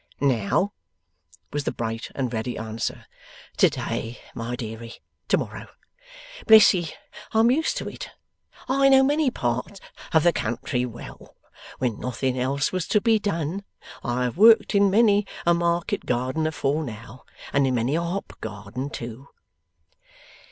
'Now,' 0.19 0.73
was 1.53 1.63
the 1.65 1.71
bright 1.71 2.09
and 2.15 2.33
ready 2.33 2.57
answer. 2.57 3.05
'To 3.57 3.69
day, 3.69 4.19
my 4.33 4.55
deary, 4.55 4.95
to 5.27 5.37
morrow. 5.37 5.67
Bless 6.47 6.73
ye, 6.73 6.89
I 7.33 7.39
am 7.41 7.51
used 7.51 7.77
to 7.77 7.87
it. 7.87 8.09
I 8.67 8.89
know 8.89 9.03
many 9.03 9.29
parts 9.29 9.79
of 10.11 10.23
the 10.23 10.33
country 10.33 10.87
well. 10.87 11.35
When 11.77 11.99
nothing 11.99 12.39
else 12.39 12.71
was 12.71 12.87
to 12.87 12.99
be 12.99 13.19
done, 13.19 13.63
I 14.03 14.23
have 14.23 14.37
worked 14.37 14.73
in 14.73 14.89
many 14.89 15.27
a 15.45 15.53
market 15.53 16.07
garden 16.07 16.47
afore 16.47 16.83
now, 16.83 17.23
and 17.53 17.67
in 17.67 17.75
many 17.75 17.93
a 17.95 18.01
hop 18.01 18.33
garden 18.41 18.89
too. 18.89 19.27